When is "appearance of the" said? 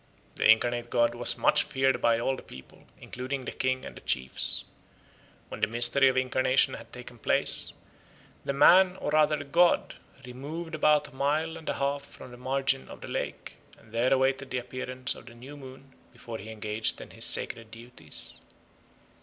14.57-15.35